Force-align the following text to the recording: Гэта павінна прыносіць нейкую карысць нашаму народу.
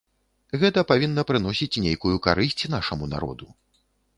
Гэта 0.63 0.83
павінна 0.91 1.25
прыносіць 1.31 1.81
нейкую 1.89 2.15
карысць 2.29 2.69
нашаму 2.75 3.11
народу. 3.13 3.45